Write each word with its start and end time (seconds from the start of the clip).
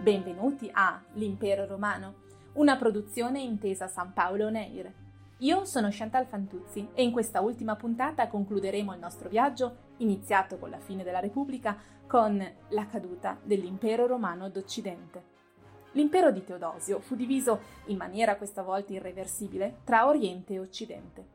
Benvenuti 0.00 0.70
a 0.72 1.02
L'Impero 1.14 1.66
Romano, 1.66 2.14
una 2.52 2.76
produzione 2.76 3.40
intesa 3.40 3.88
San 3.88 4.12
Paolo 4.12 4.48
Neir. 4.48 4.90
Io 5.38 5.64
sono 5.64 5.88
Chantal 5.90 6.24
Fantuzzi 6.24 6.88
e 6.94 7.02
in 7.02 7.10
questa 7.10 7.40
ultima 7.40 7.74
puntata 7.74 8.28
concluderemo 8.28 8.94
il 8.94 9.00
nostro 9.00 9.28
viaggio, 9.28 9.94
iniziato 9.96 10.56
con 10.56 10.70
la 10.70 10.78
fine 10.78 11.02
della 11.02 11.18
Repubblica, 11.18 11.76
con 12.06 12.40
la 12.68 12.86
caduta 12.86 13.38
dell'Impero 13.42 14.06
Romano 14.06 14.48
d'Occidente. 14.48 15.36
L'impero 15.92 16.30
di 16.30 16.44
Teodosio 16.44 17.00
fu 17.00 17.16
diviso, 17.16 17.60
in 17.86 17.96
maniera 17.96 18.36
questa 18.36 18.62
volta 18.62 18.92
irreversibile, 18.92 19.78
tra 19.82 20.06
Oriente 20.06 20.54
e 20.54 20.60
Occidente. 20.60 21.26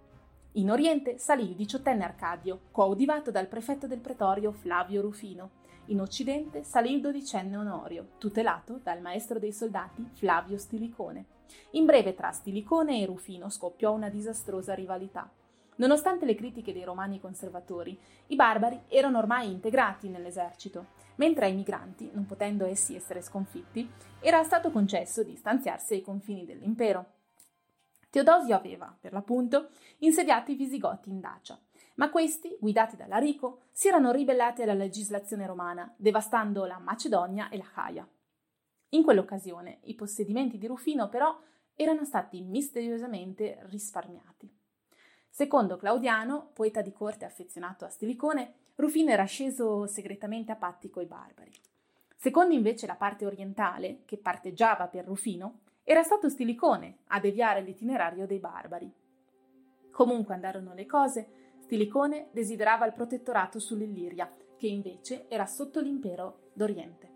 In 0.54 0.72
Oriente 0.72 1.18
salì 1.18 1.50
il 1.50 1.56
diciottenne 1.56 2.06
Arcadio, 2.06 2.62
coadiuvato 2.72 3.30
dal 3.30 3.48
prefetto 3.48 3.88
del 3.88 4.00
pretorio 4.00 4.54
Flavio 4.54 5.02
Rufino, 5.02 5.50
in 5.88 6.00
Occidente 6.00 6.64
salì 6.64 6.94
il 6.94 7.02
dodicenne 7.02 7.58
Onorio, 7.58 8.12
tutelato 8.18 8.80
dal 8.82 9.02
maestro 9.02 9.38
dei 9.38 9.52
soldati 9.52 10.08
Flavio 10.14 10.58
Stilicone. 10.58 11.26
In 11.72 11.86
breve 11.86 12.14
tra 12.14 12.32
Stilicone 12.32 13.02
e 13.02 13.06
Rufino 13.06 13.50
scoppiò 13.50 13.92
una 13.92 14.10
disastrosa 14.10 14.74
rivalità. 14.74 15.30
Nonostante 15.76 16.26
le 16.26 16.36
critiche 16.36 16.72
dei 16.72 16.84
romani 16.84 17.20
conservatori, 17.20 18.00
i 18.28 18.36
barbari 18.36 18.84
erano 18.88 19.18
ormai 19.18 19.52
integrati 19.52 20.08
nell'esercito, 20.08 20.86
mentre 21.16 21.48
ai 21.48 21.56
migranti, 21.56 22.10
non 22.14 22.26
potendo 22.26 22.66
essi 22.66 22.96
essere 22.96 23.22
sconfitti, 23.22 23.90
era 24.22 24.42
stato 24.44 24.72
concesso 24.72 25.24
di 25.24 25.36
stanziarsi 25.36 25.96
ai 25.96 26.02
confini 26.02 26.46
dell'impero. 26.46 27.06
Teodosio 28.10 28.56
aveva, 28.56 28.96
per 28.98 29.12
l'appunto, 29.12 29.70
insediato 30.00 30.52
i 30.52 30.56
Visigoti 30.56 31.10
in 31.10 31.20
Dacia, 31.20 31.60
ma 31.96 32.10
questi, 32.10 32.58
guidati 32.60 32.96
dall'Arico, 32.96 33.64
si 33.72 33.88
erano 33.88 34.12
ribellati 34.12 34.62
alla 34.62 34.74
legislazione 34.74 35.46
romana, 35.46 35.94
devastando 35.98 36.66
la 36.66 36.80
Macedonia 36.80 37.50
e 37.50 37.58
la 37.58 37.70
Caia. 37.72 38.08
In 38.90 39.04
quell'occasione 39.04 39.80
i 39.84 39.96
possedimenti 39.96 40.58
di 40.58 40.68
Rufino 40.68 41.10
però 41.10 41.38
erano 41.76 42.06
stati 42.06 42.42
misteriosamente 42.42 43.60
risparmiati. 43.70 44.52
Secondo 45.30 45.78
Claudiano, 45.78 46.52
poeta 46.54 46.82
di 46.82 46.92
corte 46.92 47.26
affezionato 47.26 47.86
a 47.86 47.90
Stilicone, 47.90 48.54
Rufino 48.76 49.12
era 49.12 49.24
sceso 49.26 49.88
segretamente 49.88 50.52
a 50.52 50.56
patti 50.56 50.90
coi 50.90 51.06
barbari. 51.06 51.52
Secondo 52.16 52.54
invece 52.54 52.86
la 52.86 52.96
parte 52.96 53.26
orientale, 53.26 54.04
che 54.06 54.18
parteggiava 54.18 54.88
per 54.88 55.06
Rufino, 55.06 55.62
era 55.84 56.04
stato 56.04 56.30
Stilicone 56.30 57.00
a 57.08 57.20
deviare 57.20 57.62
l'itinerario 57.62 58.26
dei 58.26 58.40
barbari. 58.40 58.92
Comunque 59.92 60.34
andarono 60.34 60.74
le 60.74 60.86
cose, 60.86 61.43
Stilicone 61.74 62.28
desiderava 62.32 62.86
il 62.86 62.94
protettorato 62.94 63.58
sull'Illiria, 63.58 64.32
che 64.58 64.68
invece 64.68 65.28
era 65.28 65.48
sotto 65.48 65.80
l'impero 65.80 66.52
d'Oriente. 66.54 67.10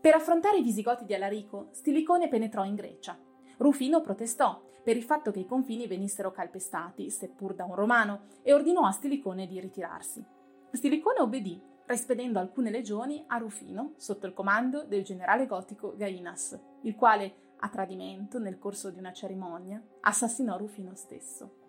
Per 0.00 0.12
affrontare 0.12 0.58
i 0.58 0.62
Visigoti 0.62 1.04
di 1.04 1.14
Alarico, 1.14 1.68
Stilicone 1.70 2.26
penetrò 2.26 2.64
in 2.64 2.74
Grecia. 2.74 3.16
Rufino 3.58 4.00
protestò 4.00 4.60
per 4.82 4.96
il 4.96 5.04
fatto 5.04 5.30
che 5.30 5.38
i 5.38 5.46
confini 5.46 5.86
venissero 5.86 6.32
calpestati, 6.32 7.08
seppur 7.10 7.54
da 7.54 7.64
un 7.64 7.76
romano, 7.76 8.22
e 8.42 8.52
ordinò 8.52 8.86
a 8.86 8.90
Stilicone 8.90 9.46
di 9.46 9.60
ritirarsi. 9.60 10.24
Stilicone 10.72 11.20
obbedì, 11.20 11.62
rispedendo 11.86 12.40
alcune 12.40 12.70
legioni 12.70 13.22
a 13.28 13.38
Rufino 13.38 13.92
sotto 13.98 14.26
il 14.26 14.34
comando 14.34 14.82
del 14.82 15.04
generale 15.04 15.46
gotico 15.46 15.94
Gainas, 15.94 16.58
il 16.82 16.96
quale, 16.96 17.52
a 17.58 17.68
tradimento, 17.68 18.40
nel 18.40 18.58
corso 18.58 18.90
di 18.90 18.98
una 18.98 19.12
cerimonia, 19.12 19.80
assassinò 20.00 20.56
Rufino 20.56 20.96
stesso. 20.96 21.62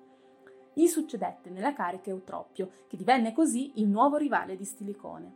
Gli 0.78 0.88
succedette 0.88 1.50
nella 1.50 1.74
carica 1.74 2.10
Eutropio, 2.10 2.70
che 2.90 2.98
divenne 2.98 3.32
così 3.32 3.80
il 3.80 3.88
nuovo 3.88 4.18
rivale 4.18 4.58
di 4.58 4.66
Stilicone. 4.66 5.34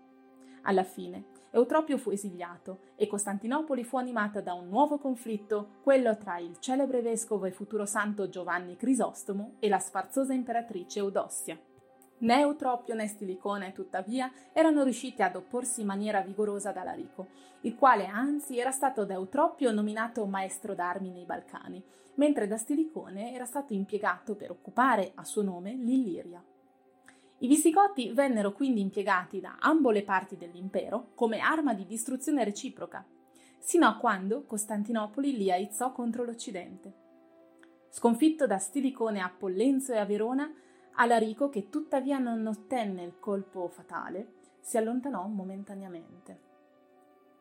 Alla 0.63 0.83
fine, 0.83 1.27
Eutropio 1.51 1.97
fu 1.97 2.11
esiliato 2.11 2.79
e 2.97 3.07
Costantinopoli 3.07 3.85
fu 3.85 3.95
animata 3.95 4.41
da 4.41 4.53
un 4.53 4.67
nuovo 4.67 4.97
conflitto, 4.97 5.77
quello 5.81 6.17
tra 6.17 6.39
il 6.39 6.59
celebre 6.59 7.01
vescovo 7.01 7.45
e 7.45 7.51
futuro 7.51 7.85
santo 7.85 8.27
Giovanni 8.27 8.75
Crisostomo 8.75 9.53
e 9.59 9.69
la 9.69 9.79
sfarzosa 9.79 10.33
imperatrice 10.33 10.99
Eudossia. 10.99 11.57
Né 12.21 12.39
Eutropio 12.41 12.95
né 12.95 13.07
Stilicone, 13.07 13.71
tuttavia, 13.71 14.31
erano 14.51 14.83
riusciti 14.83 15.21
ad 15.21 15.35
opporsi 15.35 15.81
in 15.81 15.87
maniera 15.87 16.21
vigorosa 16.21 16.69
ad 16.69 16.77
Alarico, 16.77 17.27
il 17.61 17.75
quale 17.75 18.07
anzi 18.07 18.57
era 18.57 18.71
stato 18.71 19.05
da 19.05 19.13
Eutropio 19.13 19.71
nominato 19.71 20.25
maestro 20.25 20.75
d'armi 20.75 21.11
nei 21.11 21.25
Balcani, 21.25 21.81
mentre 22.15 22.47
da 22.47 22.57
Stilicone 22.57 23.33
era 23.33 23.45
stato 23.45 23.73
impiegato 23.73 24.35
per 24.35 24.51
occupare 24.51 25.13
a 25.15 25.23
suo 25.23 25.43
nome 25.43 25.73
l'Illiria. 25.73 26.43
I 27.41 27.47
Visigoti 27.47 28.11
vennero 28.11 28.51
quindi 28.51 28.81
impiegati 28.81 29.39
da 29.39 29.55
ambo 29.57 29.91
le 29.91 30.03
parti 30.03 30.35
dell'impero 30.35 31.11
come 31.15 31.39
arma 31.39 31.73
di 31.73 31.85
distruzione 31.85 32.43
reciproca, 32.43 33.05
sino 33.59 33.87
a 33.87 33.95
quando 33.95 34.43
Costantinopoli 34.43 35.37
li 35.37 35.49
aizzò 35.49 35.93
contro 35.93 36.25
l'Occidente. 36.25 37.07
Sconfitto 37.89 38.45
da 38.45 38.57
Stilicone 38.57 39.21
a 39.21 39.29
Pollenzo 39.29 39.93
e 39.93 39.99
a 39.99 40.05
Verona, 40.05 40.51
Alarico, 41.01 41.47
che 41.47 41.69
tuttavia 41.69 42.17
non 42.17 42.45
ottenne 42.45 43.03
il 43.03 43.19
colpo 43.19 43.69
fatale, 43.69 44.33
si 44.59 44.75
allontanò 44.77 45.25
momentaneamente. 45.27 46.47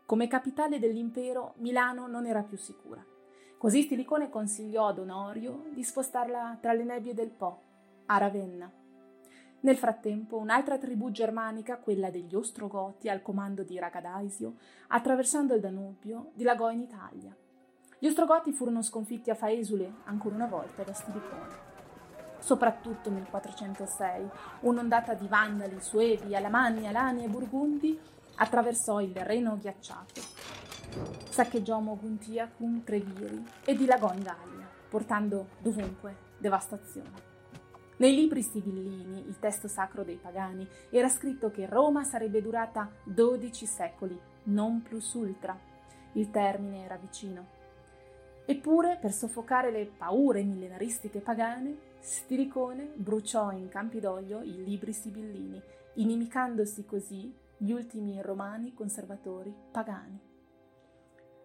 Come 0.06 0.28
capitale 0.28 0.78
dell'impero, 0.78 1.54
Milano 1.56 2.06
non 2.06 2.24
era 2.24 2.44
più 2.44 2.56
sicura. 2.56 3.04
Così 3.58 3.82
Stilicone 3.82 4.30
consigliò 4.30 4.86
ad 4.86 5.00
Onorio 5.00 5.64
di 5.72 5.82
spostarla 5.82 6.58
tra 6.60 6.72
le 6.72 6.84
nebbie 6.84 7.14
del 7.14 7.30
Po, 7.30 7.62
a 8.06 8.18
Ravenna. 8.18 8.70
Nel 9.60 9.76
frattempo, 9.76 10.36
un'altra 10.36 10.78
tribù 10.78 11.10
germanica, 11.10 11.78
quella 11.78 12.10
degli 12.10 12.36
Ostrogoti, 12.36 13.08
al 13.08 13.22
comando 13.22 13.64
di 13.64 13.76
Ragadaisio, 13.76 14.54
attraversando 14.86 15.54
il 15.54 15.60
Danubio, 15.60 16.30
dilagò 16.34 16.70
in 16.70 16.82
Italia. 16.82 17.36
Gli 17.98 18.06
Ostrogoti 18.06 18.52
furono 18.52 18.82
sconfitti 18.82 19.30
a 19.30 19.34
Faesule, 19.34 19.94
ancora 20.04 20.36
una 20.36 20.46
volta 20.46 20.84
da 20.84 20.92
Stilicone. 20.92 21.67
Soprattutto 22.38 23.10
nel 23.10 23.26
406, 23.28 24.28
un'ondata 24.60 25.14
di 25.14 25.26
vandali, 25.26 25.80
suevi, 25.80 26.34
alamani, 26.34 26.86
alani 26.86 27.24
e 27.24 27.28
burgundi 27.28 27.98
attraversò 28.36 29.00
il 29.00 29.14
Reno 29.16 29.56
ghiacciato 29.58 30.20
Saccheggiò 31.28 31.78
Moguntiacum 31.80 32.82
Treviri 32.82 33.44
e 33.64 33.74
dilagò 33.74 34.12
in 34.14 34.22
Gallia, 34.22 34.68
portando 34.88 35.48
dovunque 35.58 36.16
devastazione. 36.38 37.26
Nei 37.98 38.14
libri 38.14 38.42
sibillini, 38.42 39.26
il 39.26 39.38
testo 39.38 39.68
sacro 39.68 40.02
dei 40.02 40.16
pagani, 40.16 40.66
era 40.90 41.08
scritto 41.08 41.50
che 41.50 41.66
Roma 41.66 42.04
sarebbe 42.04 42.40
durata 42.40 42.90
dodici 43.04 43.66
secoli, 43.66 44.18
non 44.44 44.82
plus 44.82 45.12
ultra. 45.14 45.56
Il 46.12 46.30
termine 46.30 46.84
era 46.84 46.96
vicino. 46.96 47.56
Eppure, 48.50 48.96
per 48.98 49.12
soffocare 49.12 49.70
le 49.70 49.84
paure 49.84 50.42
millenaristiche 50.42 51.20
pagane, 51.20 51.76
Stilicone 52.00 52.90
bruciò 52.94 53.52
in 53.52 53.68
Campidoglio 53.68 54.40
i 54.40 54.64
libri 54.64 54.94
sibillini, 54.94 55.60
inimicandosi 55.96 56.86
così 56.86 57.30
gli 57.58 57.72
ultimi 57.72 58.22
romani 58.22 58.72
conservatori 58.72 59.54
pagani. 59.70 60.18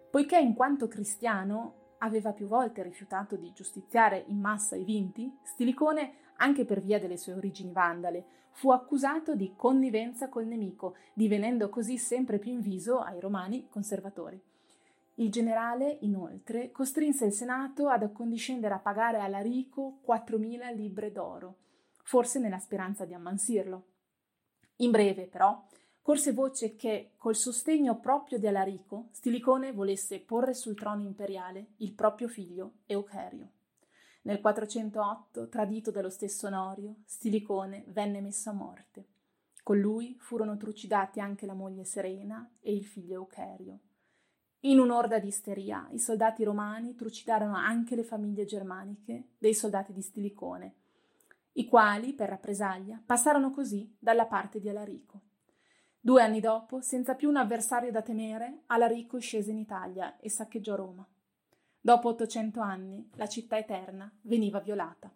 Poiché 0.09 0.39
in 0.39 0.53
quanto 0.53 0.87
cristiano 0.87 1.95
aveva 1.97 2.31
più 2.31 2.47
volte 2.47 2.81
rifiutato 2.83 3.35
di 3.35 3.51
giustiziare 3.51 4.23
in 4.27 4.39
massa 4.39 4.77
i 4.77 4.85
vinti, 4.85 5.29
Stilicone, 5.43 6.13
anche 6.37 6.63
per 6.63 6.81
via 6.81 6.99
delle 6.99 7.17
sue 7.17 7.33
origini 7.33 7.73
vandale, 7.73 8.25
fu 8.51 8.71
accusato 8.71 9.35
di 9.35 9.55
connivenza 9.57 10.29
col 10.29 10.45
nemico, 10.45 10.95
divenendo 11.13 11.67
così 11.67 11.97
sempre 11.97 12.39
più 12.39 12.53
inviso 12.53 12.99
ai 12.99 13.19
romani 13.19 13.67
conservatori. 13.67 14.41
Il 15.15 15.31
generale, 15.31 15.99
inoltre, 16.01 16.71
costrinse 16.71 17.25
il 17.25 17.33
Senato 17.33 17.87
ad 17.87 18.01
accondiscendere 18.01 18.73
a 18.73 18.79
pagare 18.79 19.19
a 19.19 19.27
Larico 19.27 19.99
4.000 20.07 20.73
libbre 20.75 21.11
d'oro, 21.11 21.57
forse 22.03 22.39
nella 22.39 22.57
speranza 22.57 23.05
di 23.05 23.13
ammansirlo. 23.13 23.85
In 24.77 24.89
breve, 24.89 25.27
però, 25.27 25.63
corse 26.01 26.33
voce 26.33 26.75
che, 26.75 27.11
col 27.17 27.35
sostegno 27.35 27.99
proprio 27.99 28.39
di 28.39 28.47
Alarico, 28.47 29.09
Stilicone 29.11 29.71
volesse 29.71 30.19
porre 30.19 30.55
sul 30.55 30.75
trono 30.75 31.03
imperiale 31.03 31.73
il 31.77 31.93
proprio 31.93 32.27
figlio 32.27 32.77
Eucherio. 32.87 33.49
Nel 34.23 34.41
408, 34.41 35.47
tradito 35.47 35.91
dallo 35.91 36.09
stesso 36.09 36.47
Onorio, 36.47 36.95
Stilicone 37.05 37.83
venne 37.87 38.19
messo 38.19 38.49
a 38.49 38.53
morte. 38.53 39.05
Con 39.61 39.77
lui 39.77 40.17
furono 40.19 40.57
trucidati 40.57 41.19
anche 41.19 41.45
la 41.45 41.53
moglie 41.53 41.85
Serena 41.85 42.49
e 42.61 42.73
il 42.73 42.85
figlio 42.85 43.13
Eucherio. 43.13 43.79
In 44.65 44.79
un'orda 44.79 45.19
di 45.19 45.27
isteria, 45.27 45.89
i 45.91 45.99
soldati 45.99 46.41
romani 46.45 46.95
trucidarono 46.95 47.53
anche 47.53 47.97
le 47.97 48.03
famiglie 48.03 48.45
germaniche 48.45 49.31
dei 49.37 49.53
soldati 49.53 49.91
di 49.91 50.01
Stilicone, 50.01 50.75
i 51.53 51.65
quali, 51.65 52.13
per 52.13 52.29
rappresaglia, 52.29 53.01
passarono 53.05 53.51
così 53.51 53.93
dalla 53.99 54.25
parte 54.25 54.61
di 54.61 54.69
Alarico. 54.69 55.19
Due 55.99 56.21
anni 56.21 56.39
dopo, 56.39 56.79
senza 56.79 57.13
più 57.15 57.27
un 57.27 57.35
avversario 57.35 57.91
da 57.91 58.01
temere, 58.01 58.61
Alarico 58.67 59.19
scese 59.19 59.51
in 59.51 59.57
Italia 59.57 60.17
e 60.17 60.29
saccheggiò 60.29 60.75
Roma. 60.75 61.05
Dopo 61.81 62.07
800 62.07 62.61
anni, 62.61 63.09
la 63.15 63.27
città 63.27 63.57
eterna 63.57 64.09
veniva 64.21 64.61
violata. 64.61 65.11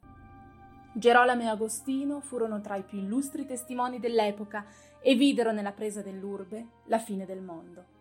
Gerolamo 0.93 1.43
e 1.43 1.47
Agostino 1.47 2.19
furono 2.19 2.59
tra 2.59 2.75
i 2.75 2.83
più 2.83 2.97
illustri 2.97 3.45
testimoni 3.45 4.01
dell'epoca 4.01 4.65
e 5.00 5.15
videro 5.15 5.53
nella 5.53 5.71
presa 5.71 6.01
dell'urbe 6.01 6.67
la 6.88 7.00
fine 7.00 7.25
del 7.25 7.41
mondo. 7.41 7.96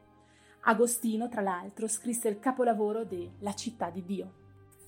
Agostino, 0.68 1.28
tra 1.28 1.42
l'altro, 1.42 1.86
scrisse 1.86 2.26
il 2.26 2.40
capolavoro 2.40 3.04
de 3.04 3.34
La 3.38 3.54
città 3.54 3.88
di 3.88 4.04
Dio. 4.04 4.32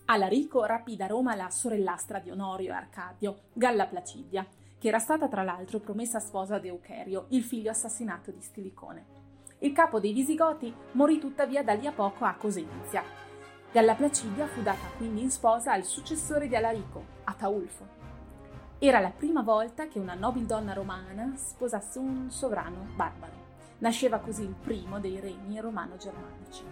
Alarico 0.07 0.65
rapì 0.65 0.97
da 0.97 1.07
Roma 1.07 1.37
la 1.37 1.51
sorellastra 1.51 2.19
di 2.19 2.33
Onorio 2.33 2.73
e 2.73 2.75
Arcadio, 2.75 3.43
Galla 3.53 3.87
Placidia, 3.87 4.45
che 4.77 4.89
era 4.89 4.99
stata 4.99 5.29
tra 5.29 5.45
l'altro 5.45 5.79
promessa 5.79 6.19
sposa 6.19 6.59
di 6.59 6.67
Eucherio, 6.67 7.27
il 7.29 7.45
figlio 7.45 7.71
assassinato 7.71 8.33
di 8.33 8.41
Stilicone. 8.41 9.07
Il 9.61 9.71
capo 9.71 10.01
dei 10.01 10.13
Visigoti 10.13 10.75
morì 10.93 11.21
tuttavia 11.21 11.63
da 11.63 11.75
lì 11.75 11.87
a 11.87 11.93
poco 11.93 12.25
a 12.25 12.35
Cosenzia. 12.35 13.05
Galla 13.71 13.95
Placidia 13.95 14.49
fu 14.49 14.63
data 14.63 14.85
quindi 14.97 15.23
in 15.23 15.31
sposa 15.31 15.71
al 15.71 15.85
successore 15.85 16.49
di 16.49 16.57
Alarico, 16.57 17.05
Ataulfo. 17.23 17.87
Era 18.81 18.99
la 18.99 19.11
prima 19.11 19.43
volta 19.43 19.87
che 19.87 20.01
una 20.01 20.15
nobildonna 20.15 20.73
romana 20.73 21.35
sposasse 21.37 22.01
un 22.01 22.33
sovrano 22.33 22.85
barbaro. 22.97 23.48
Nasceva 23.79 24.19
così 24.19 24.43
il 24.43 24.55
primo 24.55 25.01
dei 25.01 25.21
regni 25.21 25.61
romano-germanici. 25.61 26.65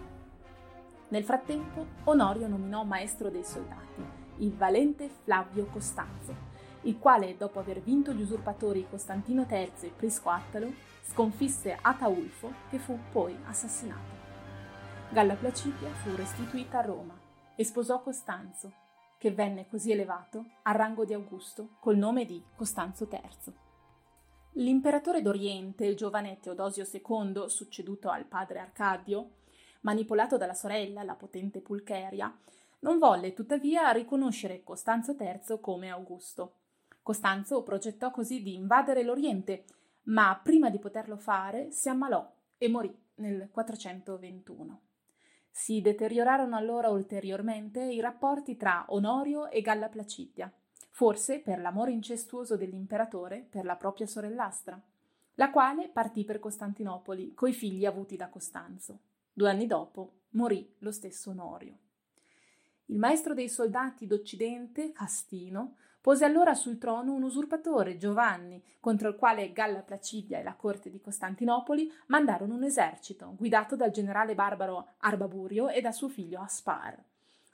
Nel 1.09 1.23
frattempo, 1.23 1.85
Onorio 2.05 2.47
nominò 2.47 2.83
maestro 2.83 3.29
dei 3.29 3.45
soldati 3.45 4.25
il 4.39 4.53
valente 4.53 5.09
Flavio 5.23 5.65
Costanzo, 5.65 6.55
il 6.81 6.97
quale, 6.99 7.37
dopo 7.37 7.59
aver 7.59 7.81
vinto 7.81 8.13
gli 8.13 8.21
usurpatori 8.21 8.87
Costantino 8.89 9.45
III 9.49 9.71
e 9.81 9.93
Prisco 9.95 10.29
Attalo, 10.29 10.71
sconfisse 11.03 11.77
Ataulfo, 11.81 12.53
che 12.69 12.77
fu 12.77 12.97
poi 13.11 13.37
assassinato. 13.45 14.15
Galla 15.09 15.35
Placidia 15.35 15.89
fu 15.89 16.15
restituita 16.15 16.79
a 16.79 16.85
Roma 16.85 17.17
e 17.55 17.63
sposò 17.63 18.01
Costanzo, 18.01 18.71
che 19.17 19.31
venne 19.31 19.67
così 19.67 19.91
elevato 19.91 20.45
al 20.63 20.75
rango 20.75 21.03
di 21.03 21.13
Augusto 21.13 21.69
col 21.79 21.97
nome 21.97 22.25
di 22.25 22.43
Costanzo 22.55 23.07
III. 23.09 23.66
L'imperatore 24.57 25.21
d'Oriente, 25.21 25.85
il 25.85 25.95
giovane 25.95 26.39
Teodosio 26.39 26.83
II, 26.91 27.47
succeduto 27.47 28.09
al 28.09 28.25
padre 28.25 28.57
Arcadio, 28.57 29.33
manipolato 29.81 30.35
dalla 30.35 30.55
sorella, 30.55 31.03
la 31.03 31.13
potente 31.13 31.61
Pulcheria, 31.61 32.35
non 32.79 32.97
volle 32.97 33.33
tuttavia 33.33 33.91
riconoscere 33.91 34.63
Costanzo 34.63 35.15
III 35.19 35.59
come 35.61 35.91
Augusto. 35.91 36.53
Costanzo 37.03 37.61
progettò 37.61 38.09
così 38.09 38.41
di 38.41 38.55
invadere 38.55 39.03
l'Oriente, 39.03 39.65
ma 40.05 40.39
prima 40.43 40.71
di 40.71 40.79
poterlo 40.79 41.17
fare 41.17 41.69
si 41.69 41.89
ammalò 41.89 42.27
e 42.57 42.67
morì 42.67 42.91
nel 43.17 43.49
421. 43.51 44.81
Si 45.51 45.81
deteriorarono 45.81 46.55
allora 46.55 46.89
ulteriormente 46.89 47.83
i 47.83 47.99
rapporti 47.99 48.57
tra 48.57 48.85
Onorio 48.87 49.51
e 49.51 49.61
Galla 49.61 49.87
Placidia, 49.87 50.51
forse 50.97 51.41
per 51.41 51.59
l'amore 51.59 51.91
incestuoso 51.91 52.57
dell'imperatore 52.57 53.45
per 53.47 53.65
la 53.65 53.75
propria 53.75 54.07
sorellastra, 54.07 54.81
la 55.35 55.51
quale 55.51 55.89
partì 55.89 56.25
per 56.25 56.39
Costantinopoli 56.39 57.35
coi 57.35 57.53
figli 57.53 57.85
avuti 57.85 58.15
da 58.15 58.29
Costanzo. 58.29 59.01
Due 59.31 59.47
anni 59.47 59.67
dopo 59.67 60.21
morì 60.31 60.73
lo 60.79 60.91
stesso 60.91 61.29
Onorio. 61.29 61.77
Il 62.85 62.97
maestro 62.97 63.35
dei 63.35 63.47
soldati 63.47 64.07
d'Occidente, 64.07 64.91
Castino, 64.91 65.75
pose 66.01 66.25
allora 66.25 66.55
sul 66.55 66.79
trono 66.79 67.13
un 67.13 67.21
usurpatore, 67.21 67.97
Giovanni, 67.97 68.59
contro 68.79 69.09
il 69.09 69.17
quale 69.17 69.51
Galla 69.51 69.81
Placidia 69.81 70.39
e 70.39 70.43
la 70.43 70.55
corte 70.55 70.89
di 70.89 70.99
Costantinopoli 70.99 71.91
mandarono 72.07 72.55
un 72.55 72.63
esercito, 72.63 73.35
guidato 73.37 73.75
dal 73.75 73.91
generale 73.91 74.33
barbaro 74.33 74.93
Arbaburio 75.01 75.69
e 75.69 75.79
da 75.79 75.91
suo 75.91 76.09
figlio 76.09 76.41
Aspar. 76.41 76.99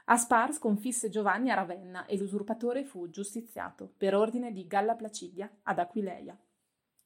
Aspar 0.06 0.52
sconfisse 0.52 1.10
Giovanni 1.10 1.50
a 1.50 1.56
Ravenna 1.56 2.06
e 2.06 2.18
l'usurpatore 2.18 2.84
fu 2.84 3.10
giustiziato 3.10 3.90
per 3.96 4.14
ordine 4.14 4.52
di 4.52 4.68
Galla 4.68 4.96
Placidia 4.96 5.50
ad 5.64 5.80
Aquileia. 5.80 6.38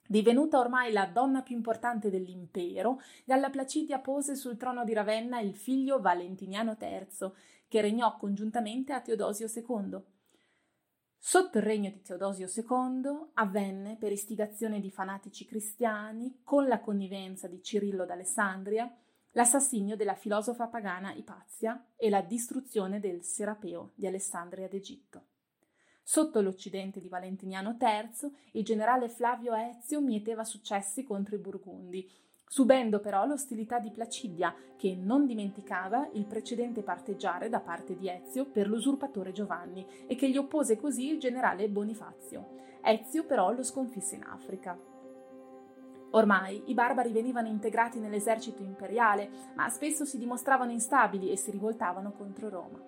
Divenuta 0.10 0.58
ormai 0.58 0.92
la 0.92 1.06
donna 1.06 1.44
più 1.44 1.56
importante 1.56 2.10
dell'impero, 2.10 3.00
Galla 3.24 3.50
Placidia 3.52 4.00
pose 4.00 4.36
sul 4.36 4.58
trono 4.58 4.84
di 4.84 4.94
Ravenna 4.94 5.40
il 5.42 5.56
figlio 5.56 6.00
Valentiniano 6.00 6.76
III, 6.80 7.32
che 7.68 7.82
regnò 7.82 8.16
congiuntamente 8.18 8.94
a 8.94 9.02
Teodosio 9.02 9.48
II. 9.54 10.02
Sotto 11.20 11.58
il 11.58 11.64
regno 11.64 11.90
di 11.90 12.02
Teodosio 12.02 12.48
II 12.48 13.32
avvenne, 13.34 13.98
per 13.98 14.12
istigazione 14.12 14.80
di 14.80 14.90
fanatici 14.90 15.46
cristiani, 15.46 16.40
con 16.44 16.68
la 16.68 16.80
connivenza 16.80 17.48
di 17.48 17.62
Cirillo 17.62 18.06
d'Alessandria, 18.06 18.90
l'assassinio 19.38 19.96
della 19.96 20.16
filosofa 20.16 20.66
pagana 20.66 21.14
Ipazia 21.14 21.90
e 21.96 22.10
la 22.10 22.22
distruzione 22.22 23.00
del 23.00 23.24
Serapeo 23.24 23.92
di 23.94 24.08
Alessandria 24.08 24.68
d'Egitto. 24.68 25.26
Sotto 26.02 26.42
l'Occidente 26.42 27.00
di 27.00 27.08
Valentiniano 27.08 27.78
III, 27.80 28.32
il 28.54 28.66
generale 28.66 29.10
Flavio 29.10 29.54
Ezio 29.54 30.02
mieteva 30.02 30.44
successi 30.44 31.04
contro 31.04 31.36
i 31.36 31.40
Burgundi, 31.40 32.10
subendo 32.48 33.00
però 33.00 33.28
l'ostilità 33.28 33.78
di 33.78 33.92
Placidia, 33.92 34.56
che 34.76 34.96
non 34.96 35.28
dimenticava 35.28 36.10
il 36.14 36.26
precedente 36.26 36.82
parteggiare 36.82 37.48
da 37.48 37.60
parte 37.60 37.96
di 37.96 38.10
Ezio 38.10 38.46
per 38.46 38.68
l'usurpatore 38.68 39.34
Giovanni 39.34 39.86
e 40.08 40.16
che 40.16 40.32
gli 40.32 40.38
oppose 40.38 40.78
così 40.78 41.10
il 41.12 41.20
generale 41.20 41.70
Bonifazio. 41.70 42.56
Ezio 42.82 43.24
però 43.24 43.52
lo 43.52 43.62
sconfisse 43.62 44.16
in 44.16 44.24
Africa. 44.24 44.97
Ormai 46.12 46.64
i 46.68 46.74
barbari 46.74 47.12
venivano 47.12 47.48
integrati 47.48 48.00
nell'esercito 48.00 48.64
imperiale, 48.64 49.30
ma 49.56 49.68
spesso 49.70 50.06
si 50.06 50.18
dimostravano 50.18 50.72
instabili 50.72 51.32
e 51.32 51.38
si 51.38 51.52
rivoltavano 51.52 52.14
contro 52.14 52.50
Roma. 52.50 52.80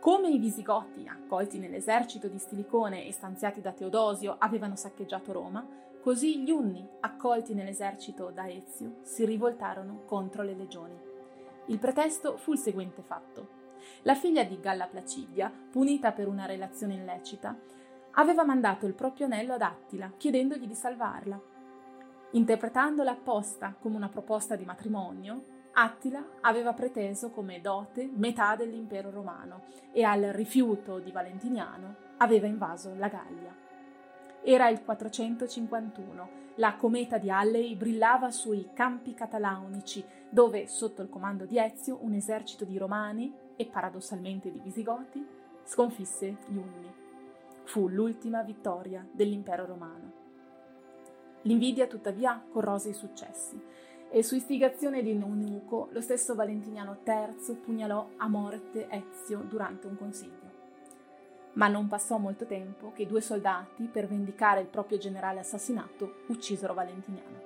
Come 0.00 0.28
i 0.28 0.38
Visigoti, 0.38 1.06
accolti 1.06 1.58
nell'esercito 1.58 2.28
di 2.28 2.38
Stilicone 2.38 3.06
e 3.06 3.12
stanziati 3.12 3.60
da 3.60 3.72
Teodosio, 3.72 4.36
avevano 4.38 4.76
saccheggiato 4.76 5.32
Roma, 5.32 5.66
così 6.00 6.42
gli 6.42 6.50
Unni, 6.50 6.86
accolti 7.00 7.52
nell'esercito 7.52 8.30
da 8.30 8.48
Ezio, 8.48 8.98
si 9.02 9.24
rivoltarono 9.24 10.02
contro 10.06 10.42
le 10.42 10.54
legioni. 10.54 10.96
Il 11.66 11.78
pretesto 11.78 12.36
fu 12.36 12.52
il 12.52 12.58
seguente 12.58 13.02
fatto. 13.02 13.56
La 14.02 14.14
figlia 14.14 14.44
di 14.44 14.58
Galla 14.60 14.86
Placidia, 14.86 15.52
punita 15.70 16.12
per 16.12 16.28
una 16.28 16.46
relazione 16.46 16.94
illecita, 16.94 17.56
aveva 18.12 18.44
mandato 18.44 18.86
il 18.86 18.94
proprio 18.94 19.26
anello 19.26 19.54
ad 19.54 19.62
Attila, 19.62 20.12
chiedendogli 20.16 20.66
di 20.66 20.74
salvarla. 20.74 21.40
Interpretandola 22.32 23.12
apposta 23.12 23.74
come 23.78 23.96
una 23.96 24.08
proposta 24.08 24.56
di 24.56 24.64
matrimonio, 24.64 25.56
Attila 25.72 26.24
aveva 26.40 26.72
preteso 26.72 27.30
come 27.30 27.60
dote 27.60 28.10
metà 28.12 28.56
dell'impero 28.56 29.10
romano 29.10 29.66
e 29.92 30.02
al 30.02 30.22
rifiuto 30.22 30.98
di 30.98 31.12
Valentiniano 31.12 32.06
aveva 32.18 32.46
invaso 32.46 32.94
la 32.96 33.08
Gallia. 33.08 33.54
Era 34.42 34.68
il 34.68 34.82
451, 34.82 36.28
la 36.56 36.74
cometa 36.74 37.18
di 37.18 37.30
Allei 37.30 37.76
brillava 37.76 38.30
sui 38.30 38.70
campi 38.72 39.14
catalaunici, 39.14 40.04
dove, 40.28 40.66
sotto 40.66 41.02
il 41.02 41.08
comando 41.08 41.44
di 41.44 41.58
Ezio, 41.58 41.98
un 42.02 42.14
esercito 42.14 42.64
di 42.64 42.76
romani 42.76 43.32
e 43.56 43.66
paradossalmente 43.66 44.50
di 44.50 44.58
visigoti 44.58 45.24
sconfisse 45.64 46.36
gli 46.46 46.56
Unni. 46.56 47.07
Fu 47.68 47.86
l'ultima 47.86 48.42
vittoria 48.42 49.06
dell'impero 49.12 49.66
romano. 49.66 50.12
L'invidia, 51.42 51.86
tuttavia, 51.86 52.42
corrose 52.50 52.88
i 52.88 52.94
successi 52.94 53.62
e 54.08 54.22
su 54.22 54.36
istigazione 54.36 55.02
di 55.02 55.10
Eunuco 55.10 55.88
lo 55.92 56.00
stesso 56.00 56.34
Valentiniano 56.34 57.00
III 57.04 57.56
pugnalò 57.56 58.08
a 58.16 58.26
morte 58.26 58.88
Ezio 58.88 59.40
durante 59.40 59.86
un 59.86 59.98
consiglio. 59.98 60.50
Ma 61.52 61.68
non 61.68 61.88
passò 61.88 62.16
molto 62.16 62.46
tempo 62.46 62.90
che 62.94 63.06
due 63.06 63.20
soldati, 63.20 63.84
per 63.84 64.06
vendicare 64.06 64.62
il 64.62 64.68
proprio 64.68 64.96
generale 64.96 65.40
assassinato, 65.40 66.22
uccisero 66.28 66.72
Valentiniano. 66.72 67.42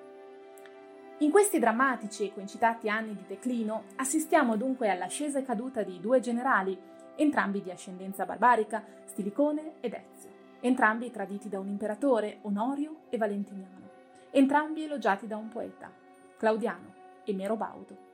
In 1.19 1.33
questi 1.33 1.59
drammatici 1.59 2.26
e 2.26 2.33
coincitati 2.33 2.88
anni 2.88 3.17
di 3.17 3.25
declino 3.26 3.87
assistiamo 3.97 4.55
dunque 4.57 4.88
all'ascesa 4.88 5.41
e 5.41 5.43
caduta 5.43 5.83
di 5.83 5.99
due 5.99 6.21
generali, 6.21 6.79
entrambi 7.16 7.62
di 7.62 7.71
ascendenza 7.71 8.25
barbarica, 8.25 8.85
Stilicone 9.04 9.75
ed 9.81 9.95
Ezio, 9.95 10.31
entrambi 10.61 11.11
traditi 11.11 11.49
da 11.49 11.59
un 11.59 11.69
imperatore, 11.69 12.38
Onorio 12.42 13.02
e 13.11 13.19
Valentiniano, 13.19 13.90
entrambi 14.31 14.85
elogiati 14.85 15.26
da 15.26 15.37
un 15.37 15.49
poeta, 15.49 15.90
Claudiano 16.37 16.95
e 17.25 17.35
Merobaudo. 17.35 18.11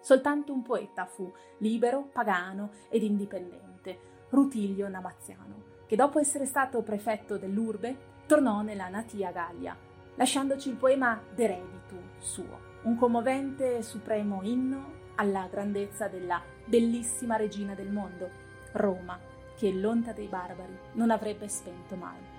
Soltanto 0.00 0.52
un 0.52 0.62
poeta 0.62 1.06
fu 1.06 1.32
libero, 1.58 2.08
pagano 2.12 2.70
ed 2.88 3.02
indipendente, 3.02 3.98
Rutilio 4.30 4.88
Namaziano, 4.88 5.76
che 5.86 5.96
dopo 5.96 6.18
essere 6.18 6.44
stato 6.44 6.82
prefetto 6.82 7.36
dell'urbe 7.36 7.96
tornò 8.26 8.62
nella 8.62 8.88
natia 8.88 9.32
Gallia, 9.32 9.76
lasciandoci 10.14 10.68
il 10.68 10.76
poema 10.76 11.20
De 11.34 11.46
Reditu 11.46 11.96
suo, 12.18 12.66
un 12.82 12.96
commovente 12.96 13.78
e 13.78 13.82
supremo 13.82 14.40
inno 14.42 14.96
alla 15.16 15.48
grandezza 15.50 16.08
della 16.08 16.40
bellissima 16.68 17.36
regina 17.36 17.74
del 17.74 17.90
mondo, 17.90 18.30
Roma, 18.72 19.18
che 19.56 19.72
l'onta 19.72 20.12
dei 20.12 20.26
barbari 20.26 20.76
non 20.92 21.10
avrebbe 21.10 21.48
spento 21.48 21.96
mai. 21.96 22.36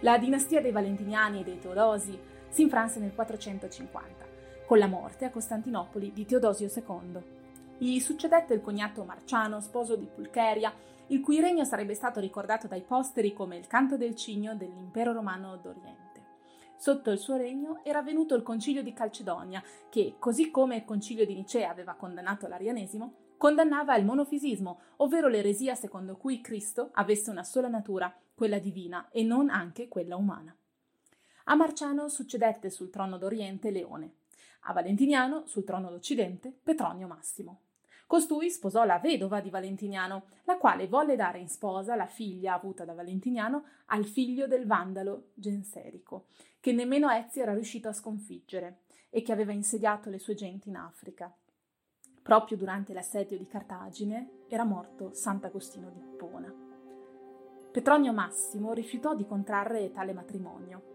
La 0.00 0.18
dinastia 0.18 0.60
dei 0.60 0.70
Valentiniani 0.70 1.40
e 1.40 1.44
dei 1.44 1.58
Teodosi 1.58 2.18
si 2.48 2.62
infranse 2.62 3.00
nel 3.00 3.14
450, 3.14 4.26
con 4.66 4.78
la 4.78 4.86
morte 4.86 5.24
a 5.24 5.30
Costantinopoli 5.30 6.12
di 6.12 6.24
Teodosio 6.24 6.70
II. 6.72 7.22
Gli 7.78 7.98
succedette 7.98 8.54
il 8.54 8.60
cognato 8.60 9.02
Marciano, 9.04 9.60
sposo 9.60 9.96
di 9.96 10.06
Pulcheria, 10.06 10.72
il 11.08 11.20
cui 11.20 11.40
regno 11.40 11.64
sarebbe 11.64 11.94
stato 11.94 12.20
ricordato 12.20 12.66
dai 12.66 12.82
posteri 12.82 13.32
come 13.32 13.56
il 13.56 13.66
canto 13.66 13.96
del 13.96 14.14
cigno 14.14 14.54
dell'impero 14.54 15.12
romano 15.12 15.56
d'Oriente. 15.56 16.03
Sotto 16.76 17.10
il 17.10 17.18
suo 17.18 17.36
regno 17.36 17.80
era 17.82 18.02
venuto 18.02 18.34
il 18.34 18.42
concilio 18.42 18.82
di 18.82 18.92
Calcedonia, 18.92 19.62
che, 19.88 20.16
così 20.18 20.50
come 20.50 20.76
il 20.76 20.84
concilio 20.84 21.24
di 21.24 21.34
Nicea 21.34 21.70
aveva 21.70 21.94
condannato 21.94 22.46
l'arianesimo, 22.46 23.14
condannava 23.36 23.96
il 23.96 24.04
monofisismo, 24.04 24.80
ovvero 24.96 25.28
l'eresia 25.28 25.74
secondo 25.74 26.16
cui 26.16 26.40
Cristo 26.40 26.90
avesse 26.92 27.30
una 27.30 27.44
sola 27.44 27.68
natura, 27.68 28.14
quella 28.34 28.58
divina, 28.58 29.08
e 29.10 29.22
non 29.22 29.50
anche 29.50 29.88
quella 29.88 30.16
umana. 30.16 30.54
A 31.44 31.54
Marciano 31.54 32.08
succedette 32.08 32.70
sul 32.70 32.90
trono 32.90 33.18
d'Oriente 33.18 33.70
Leone, 33.70 34.14
a 34.60 34.72
Valentiniano 34.72 35.46
sul 35.46 35.64
trono 35.64 35.90
d'Occidente 35.90 36.52
Petronio 36.62 37.06
Massimo. 37.06 37.60
Costui 38.06 38.50
sposò 38.50 38.84
la 38.84 38.98
vedova 38.98 39.40
di 39.40 39.50
Valentiniano, 39.50 40.24
la 40.44 40.58
quale 40.58 40.86
volle 40.86 41.16
dare 41.16 41.38
in 41.38 41.48
sposa 41.48 41.96
la 41.96 42.06
figlia 42.06 42.54
avuta 42.54 42.84
da 42.84 42.92
Valentiniano 42.92 43.64
al 43.86 44.04
figlio 44.04 44.46
del 44.46 44.66
vandalo 44.66 45.30
Genserico, 45.34 46.26
che 46.60 46.72
nemmeno 46.72 47.10
Ezio 47.10 47.42
era 47.42 47.54
riuscito 47.54 47.88
a 47.88 47.92
sconfiggere 47.92 48.82
e 49.10 49.22
che 49.22 49.32
aveva 49.32 49.52
insediato 49.52 50.10
le 50.10 50.18
sue 50.18 50.34
genti 50.34 50.68
in 50.68 50.76
Africa. 50.76 51.34
Proprio 52.22 52.56
durante 52.56 52.92
l'assedio 52.92 53.36
di 53.38 53.46
Cartagine 53.46 54.44
era 54.48 54.64
morto 54.64 55.12
Sant'Agostino 55.12 55.90
di 55.90 55.98
Ippona. 56.00 56.52
Petronio 57.70 58.12
Massimo 58.12 58.72
rifiutò 58.72 59.14
di 59.14 59.26
contrarre 59.26 59.90
tale 59.92 60.12
matrimonio 60.12 60.92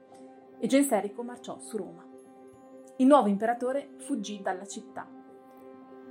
e 0.59 0.67
Genserico 0.67 1.23
marciò 1.23 1.59
su 1.59 1.77
Roma. 1.77 2.05
Il 2.97 3.07
nuovo 3.07 3.27
imperatore 3.27 3.89
fuggì 3.97 4.41
dalla 4.41 4.65
città 4.65 5.18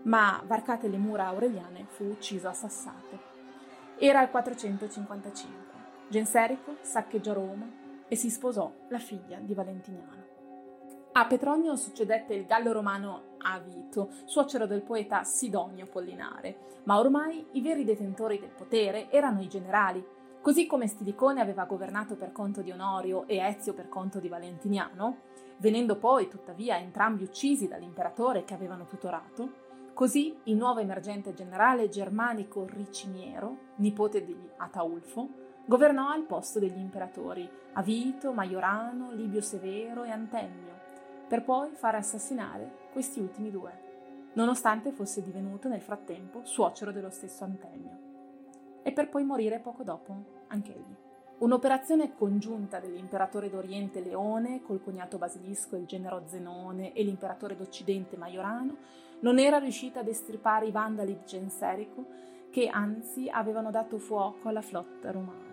ma 0.05 0.43
varcate 0.47 0.89
le 0.89 0.99
mura 0.99 1.27
aureliane 1.27 1.87
fu 1.89 2.05
ucciso 2.05 2.49
a 2.49 2.53
sassate. 2.53 3.19
Era 3.99 4.23
il 4.23 4.31
455. 4.31 5.67
Genserico 6.09 6.77
saccheggiò 6.81 7.33
Roma 7.33 7.69
e 8.09 8.17
si 8.17 8.31
sposò 8.31 8.73
la 8.89 8.99
figlia 8.99 9.39
di 9.39 9.55
Valentiniano. 9.55 10.27
A 11.13 11.27
Petronio 11.27 11.75
succedette 11.75 12.33
il 12.35 12.47
gallo 12.47 12.73
romano 12.73 13.35
Avito, 13.39 14.11
suocero 14.25 14.67
del 14.67 14.83
poeta 14.83 15.25
Sidonio 15.25 15.87
Pollinare, 15.87 16.81
ma 16.85 16.99
ormai 16.99 17.45
i 17.53 17.61
veri 17.61 17.85
detentori 17.85 18.39
del 18.39 18.51
potere 18.51 19.11
erano 19.11 19.43
i 19.43 19.49
generali. 19.49 20.07
Così 20.41 20.67
come 20.67 20.87
Stilicone 20.87 21.41
aveva 21.41 21.65
governato 21.65 22.15
per 22.15 22.31
conto 22.31 22.63
di 22.63 22.71
Onorio 22.71 23.27
e 23.27 23.39
Ezio 23.39 23.75
per 23.75 23.89
conto 23.89 24.21
di 24.21 24.29
Valentiniano, 24.29 25.23
venendo 25.57 25.97
poi 25.97 26.29
tuttavia 26.29 26.79
entrambi 26.79 27.25
uccisi 27.25 27.67
dall'imperatore 27.67 28.45
che 28.45 28.55
avevano 28.55 28.87
tutorato, 28.87 29.67
Così 29.99 30.33
il 30.45 30.55
nuovo 30.55 30.79
emergente 30.79 31.35
generale 31.35 31.89
germanico 31.89 32.65
Riciniero, 32.67 33.73
nipote 33.79 34.25
di 34.25 34.39
Ataulfo, 34.59 35.29
governò 35.67 36.11
al 36.11 36.23
posto 36.23 36.61
degli 36.61 36.79
imperatori 36.79 37.51
Avito, 37.73 38.33
Maiorano, 38.33 39.11
Libio 39.11 39.41
Severo 39.41 40.05
e 40.05 40.11
Antemio, 40.13 40.73
per 41.27 41.43
poi 41.43 41.71
far 41.73 41.97
assassinare 41.97 42.91
questi 42.93 43.19
ultimi 43.19 43.51
due, 43.51 44.31
nonostante 44.35 44.93
fosse 44.93 45.21
divenuto 45.21 45.67
nel 45.67 45.83
frattempo 45.83 46.45
suocero 46.45 46.93
dello 46.93 47.11
stesso 47.11 47.43
Antemio, 47.43 47.99
e 48.85 48.93
per 48.93 49.09
poi 49.09 49.25
morire 49.25 49.59
poco 49.59 49.83
dopo 49.83 50.45
anch'egli. 50.47 50.95
Un'operazione 51.39 52.15
congiunta 52.15 52.79
dell'imperatore 52.79 53.51
d'Oriente 53.51 54.01
Leone 54.01 54.63
col 54.63 54.81
cognato 54.81 55.19
Basilisco, 55.19 55.75
il 55.75 55.87
genero 55.87 56.23
Zenone 56.27 56.93
e 56.93 57.03
l'imperatore 57.03 57.57
d'Occidente 57.57 58.17
Maiorano 58.17 58.77
non 59.21 59.39
era 59.39 59.59
riuscita 59.59 60.01
ad 60.01 60.09
estirpare 60.09 60.67
i 60.67 60.71
vandali 60.71 61.15
di 61.15 61.25
Genserico, 61.25 62.05
che 62.51 62.69
anzi 62.69 63.29
avevano 63.29 63.71
dato 63.71 63.99
fuoco 63.99 64.49
alla 64.49 64.63
flotta 64.63 65.11
romana. 65.11 65.47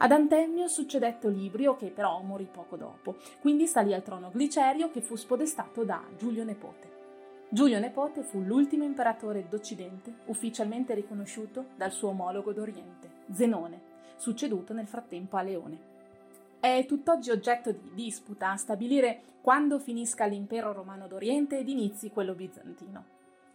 Ad 0.00 0.12
Antemio 0.12 0.68
succedette 0.68 1.26
Olibrio, 1.26 1.76
che 1.76 1.90
però 1.90 2.20
morì 2.20 2.48
poco 2.50 2.76
dopo, 2.76 3.16
quindi 3.40 3.66
salì 3.66 3.92
al 3.92 4.02
trono 4.02 4.30
Glicerio, 4.32 4.90
che 4.90 5.00
fu 5.00 5.16
spodestato 5.16 5.82
da 5.84 6.02
Giulio 6.16 6.44
Nepote. 6.44 6.96
Giulio 7.48 7.80
Nepote 7.80 8.22
fu 8.22 8.40
l'ultimo 8.40 8.84
imperatore 8.84 9.46
d'Occidente 9.48 10.12
ufficialmente 10.26 10.94
riconosciuto 10.94 11.68
dal 11.76 11.90
suo 11.90 12.10
omologo 12.10 12.52
d'Oriente, 12.52 13.10
Zenone, 13.32 13.80
succeduto 14.16 14.72
nel 14.72 14.86
frattempo 14.86 15.36
a 15.36 15.42
Leone. 15.42 15.97
È 16.60 16.84
tutt'oggi 16.88 17.30
oggetto 17.30 17.70
di 17.70 17.92
disputa 17.94 18.56
stabilire 18.56 19.22
quando 19.40 19.78
finisca 19.78 20.26
l'impero 20.26 20.72
romano 20.72 21.06
d'Oriente 21.06 21.56
ed 21.60 21.68
inizi 21.68 22.10
quello 22.10 22.34
bizantino. 22.34 23.04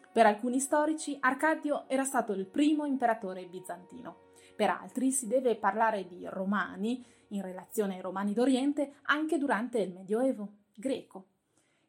Per 0.10 0.26
alcuni 0.26 0.62
storici 0.62 1.18
Arcadio 1.20 1.84
era 1.90 2.06
stato 2.06 2.32
il 2.32 2.46
primo 2.46 2.86
imperatore 2.86 3.46
bizantino. 3.46 4.32
Per 4.56 4.70
altri 4.70 5.12
si 5.12 5.28
deve 5.28 5.58
parlare 5.58 6.08
di 6.08 6.26
romani, 6.30 7.04
in 7.30 7.42
relazione 7.42 7.96
ai 7.96 8.02
romani 8.02 8.32
d'Oriente, 8.32 8.94
anche 9.04 9.38
durante 9.38 9.80
il 9.80 9.92
Medioevo 9.92 10.48
greco. 10.74 11.26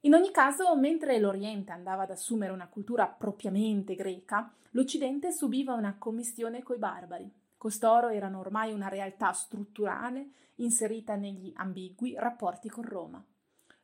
In 0.00 0.14
ogni 0.14 0.32
caso, 0.32 0.74
mentre 0.74 1.20
l'Oriente 1.20 1.70
andava 1.70 2.02
ad 2.02 2.10
assumere 2.10 2.52
una 2.52 2.66
cultura 2.66 3.06
propriamente 3.06 3.94
greca, 3.94 4.52
l'Occidente 4.72 5.30
subiva 5.30 5.74
una 5.74 5.94
commistione 5.96 6.64
coi 6.64 6.78
barbari, 6.78 7.30
Costoro 7.64 8.10
erano 8.10 8.40
ormai 8.40 8.74
una 8.74 8.88
realtà 8.88 9.32
strutturale 9.32 10.32
inserita 10.56 11.16
negli 11.16 11.50
ambigui 11.56 12.14
rapporti 12.14 12.68
con 12.68 12.84
Roma. 12.84 13.24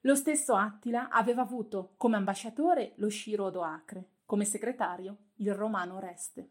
Lo 0.01 0.15
stesso 0.15 0.55
Attila 0.55 1.09
aveva 1.09 1.41
avuto 1.41 1.95
come 1.97 2.17
ambasciatore 2.17 2.93
lo 2.97 3.09
Sciro 3.09 3.47
Odoacre, 3.47 4.17
come 4.27 4.45
segretario 4.45 5.29
il 5.37 5.55
romano 5.55 5.97
Oreste. 5.97 6.51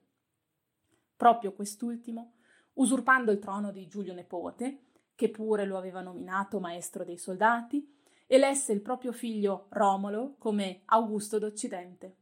Proprio 1.16 1.54
quest'ultimo, 1.54 2.34
usurpando 2.74 3.30
il 3.32 3.38
trono 3.38 3.72
di 3.72 3.88
Giulio 3.88 4.16
Nepote, 4.16 4.86
che 5.14 5.30
pure 5.30 5.66
lo 5.66 5.78
aveva 5.78 6.02
nominato 6.02 6.60
maestro 6.60 7.04
dei 7.04 7.20
soldati, 7.20 7.96
elesse 8.26 8.74
il 8.74 8.82
proprio 8.82 9.12
figlio 9.12 9.68
Romolo 9.70 10.34
come 10.40 10.82
Augusto 10.86 11.38
d'Occidente. 11.38 12.16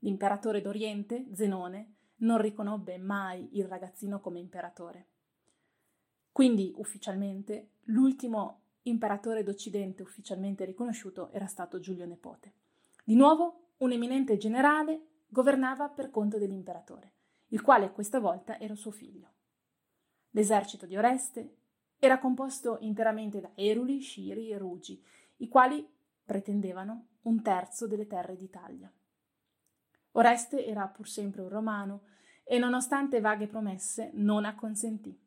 L'imperatore 0.00 0.60
d'Oriente, 0.60 1.28
Zenone, 1.32 1.94
non 2.24 2.38
riconobbe 2.38 2.98
mai 2.98 3.48
il 3.52 3.66
ragazzino 3.66 4.20
come 4.20 4.40
imperatore. 4.40 5.06
Quindi, 6.32 6.72
ufficialmente, 6.76 7.68
l'ultimo 7.84 8.60
imperatore 8.82 9.42
d'Occidente 9.42 10.02
ufficialmente 10.02 10.64
riconosciuto 10.64 11.30
era 11.30 11.46
stato 11.46 11.78
Giulio 11.78 12.06
Nepote. 12.06 12.52
Di 13.04 13.14
nuovo, 13.14 13.72
un 13.78 13.92
eminente 13.92 14.36
generale 14.36 15.22
governava 15.28 15.88
per 15.88 16.10
conto 16.10 16.38
dell'imperatore, 16.38 17.12
il 17.48 17.62
quale 17.62 17.92
questa 17.92 18.18
volta 18.18 18.58
era 18.58 18.74
suo 18.74 18.90
figlio. 18.90 19.32
L'esercito 20.30 20.86
di 20.86 20.96
Oreste 20.96 21.56
era 21.98 22.18
composto 22.18 22.78
interamente 22.80 23.40
da 23.40 23.50
Eruli, 23.54 24.00
Sciri 24.00 24.50
e 24.50 24.58
Rugi, 24.58 25.02
i 25.38 25.48
quali 25.48 25.86
pretendevano 26.24 27.06
un 27.22 27.42
terzo 27.42 27.86
delle 27.86 28.06
terre 28.06 28.36
d'Italia. 28.36 28.92
Oreste 30.16 30.64
era 30.64 30.86
pur 30.86 31.08
sempre 31.08 31.42
un 31.42 31.48
romano 31.48 32.02
e 32.44 32.58
nonostante 32.58 33.20
vaghe 33.20 33.46
promesse 33.46 34.10
non 34.14 34.44
acconsentì. 34.44 35.18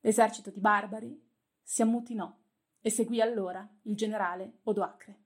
L'esercito 0.00 0.50
di 0.50 0.60
barbari 0.60 1.20
si 1.62 1.82
ammutinò 1.82 2.32
e 2.80 2.90
seguì 2.90 3.20
allora 3.20 3.68
il 3.82 3.96
generale 3.96 4.58
Odoacre. 4.64 5.18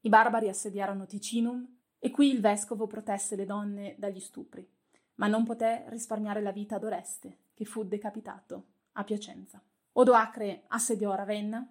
I 0.00 0.08
barbari 0.08 0.48
assediarono 0.48 1.06
Ticinum 1.06 1.66
e 1.98 2.10
qui 2.10 2.30
il 2.30 2.40
vescovo 2.40 2.86
protesse 2.86 3.36
le 3.36 3.44
donne 3.44 3.94
dagli 3.98 4.20
stupri, 4.20 4.68
ma 5.14 5.28
non 5.28 5.44
poté 5.44 5.84
risparmiare 5.88 6.42
la 6.42 6.52
vita 6.52 6.76
ad 6.76 6.84
Oreste, 6.84 7.38
che 7.54 7.64
fu 7.64 7.84
decapitato 7.84 8.66
a 8.92 9.04
Piacenza. 9.04 9.62
Odoacre 9.92 10.64
assediò 10.68 11.14
Ravenna, 11.14 11.66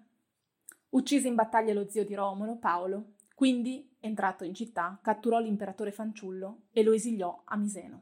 uccise 0.90 1.28
in 1.28 1.36
battaglia 1.36 1.74
lo 1.74 1.88
zio 1.90 2.06
di 2.06 2.16
Romolo, 2.16 2.58
Paolo, 2.58 3.15
quindi, 3.36 3.88
entrato 4.00 4.44
in 4.46 4.56
città, 4.56 4.98
catturò 5.02 5.40
l'imperatore 5.40 5.92
fanciullo 5.92 6.62
e 6.72 6.82
lo 6.84 6.94
esiliò 6.94 7.42
a 7.44 7.58
Miseno. 7.58 8.02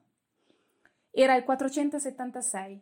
Era 1.10 1.36
il 1.36 1.44
476. 1.44 2.82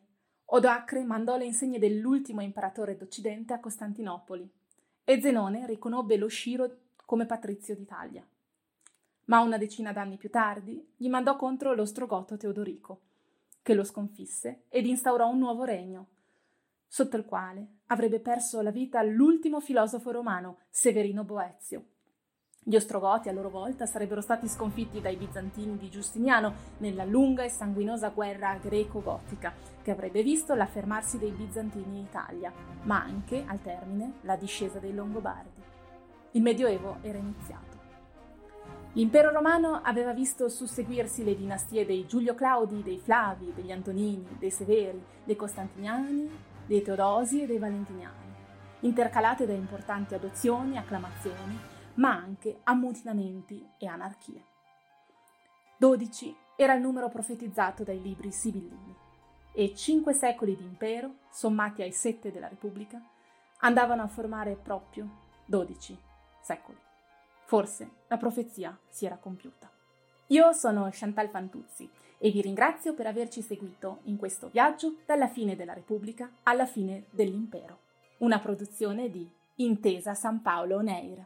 Odoacre 0.54 1.04
mandò 1.06 1.38
le 1.38 1.46
insegne 1.46 1.80
dell'ultimo 1.80 2.42
imperatore 2.42 2.98
d'Occidente 2.98 3.54
a 3.54 3.60
Costantinopoli 3.62 4.48
e 5.06 5.22
Zenone 5.22 5.66
riconobbe 5.66 6.18
lo 6.18 6.28
Sciro 6.28 6.78
come 7.06 7.26
patrizio 7.26 7.74
d'Italia. 7.74 8.26
ma 9.26 9.40
una 9.40 9.58
decina 9.58 9.94
d'anni 9.94 10.18
più 10.18 10.30
tardi 10.30 10.94
gli 10.98 11.08
mandò 11.08 11.38
contro 11.38 11.74
l'ostrogoto 11.74 12.36
Teodorico, 12.36 13.00
che 13.62 13.74
lo 13.74 13.86
sconfisse 13.86 14.64
ed 14.68 14.86
instaurò 14.86 15.30
un 15.30 15.38
nuovo 15.38 15.64
regno, 15.64 16.08
sotto 16.86 17.16
il 17.16 17.24
quale 17.24 17.66
avrebbe 17.88 18.20
perso 18.20 18.60
la 18.62 18.72
vita 18.72 19.02
l'ultimo 19.04 19.62
filosofo 19.62 20.12
romano, 20.12 20.58
Severino 20.70 21.24
Boezio. 21.24 21.86
Gli 22.64 22.76
Ostrogoti 22.76 23.28
a 23.28 23.32
loro 23.32 23.50
volta 23.50 23.88
sarebbero 23.88 24.22
stati 24.22 24.48
sconfitti 24.48 25.02
dai 25.02 25.16
bizantini 25.16 25.78
di 25.78 25.90
Giustiniano 25.90 26.54
nella 26.78 27.04
lunga 27.04 27.42
e 27.42 27.50
sanguinosa 27.50 28.10
guerra 28.10 28.56
greco-gotica, 28.62 29.52
che 29.82 29.90
avrebbe 29.90 30.22
visto 30.22 30.54
l'affermarsi 30.54 31.18
dei 31.18 31.32
bizantini 31.32 31.98
in 31.98 32.06
Italia, 32.06 32.54
ma 32.84 33.02
anche, 33.02 33.44
al 33.48 33.60
termine, 33.64 34.14
la 34.22 34.36
discesa 34.36 34.78
dei 34.78 34.94
Longobardi. 34.94 35.60
Il 36.34 36.44
Medioevo 36.44 36.98
era 37.02 37.18
iniziato. 37.18 37.80
L'impero 38.94 39.32
romano 39.32 39.82
aveva 39.82 40.14
visto 40.14 40.48
susseguirsi 40.48 41.24
le 41.24 41.36
dinastie 41.36 41.84
dei 41.84 42.06
Giulio 42.06 42.36
Claudi, 42.36 42.84
dei 42.84 43.00
Flavi, 43.00 43.54
degli 43.56 43.72
Antonini, 43.72 44.38
dei 44.38 44.52
Severi, 44.52 45.04
dei 45.24 45.36
Costantiniani, 45.36 46.30
dei 46.68 46.84
Teodosi 46.84 47.42
e 47.42 47.48
dei 47.48 47.58
Valentiniani, 47.58 48.36
intercalate 48.82 49.48
da 49.48 49.54
importanti 49.54 50.14
adozioni, 50.14 50.78
acclamazioni, 50.78 51.71
ma 51.96 52.12
anche 52.12 52.60
ammutinamenti 52.64 53.66
e 53.78 53.88
anarchie. 53.88 54.46
12 55.78 56.36
era 56.56 56.74
il 56.74 56.82
numero 56.82 57.10
profetizzato 57.10 57.84
dai 57.84 58.02
libri 58.02 58.32
sibillini 58.32 58.96
e 59.54 59.76
cinque 59.76 60.14
secoli 60.14 60.56
di 60.56 60.64
impero, 60.64 61.16
sommati 61.32 61.82
ai 61.82 61.92
sette 61.92 62.32
della 62.32 62.48
Repubblica, 62.48 63.02
andavano 63.60 64.04
a 64.04 64.08
formare 64.08 64.56
proprio 64.56 65.10
12 65.46 65.98
secoli. 66.42 66.78
Forse 67.46 67.90
la 68.08 68.18
profezia 68.18 68.78
si 68.88 69.06
era 69.06 69.18
compiuta. 69.18 69.70
Io 70.28 70.54
sono 70.54 70.88
Chantal 70.92 71.30
Fantuzzi 71.30 71.90
e 72.18 72.30
vi 72.30 72.42
ringrazio 72.42 72.94
per 72.94 73.08
averci 73.08 73.42
seguito 73.42 74.00
in 74.04 74.16
questo 74.16 74.48
viaggio 74.50 74.96
dalla 75.06 75.28
fine 75.28 75.56
della 75.56 75.74
Repubblica 75.74 76.32
alla 76.44 76.66
fine 76.66 77.06
dell'impero, 77.10 77.80
una 78.20 78.40
produzione 78.40 79.10
di 79.10 79.30
Intesa 79.56 80.14
San 80.14 80.42
Paolo 80.42 80.78
Oneir. 80.78 81.26